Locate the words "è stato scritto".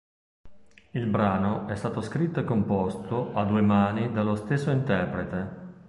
1.67-2.39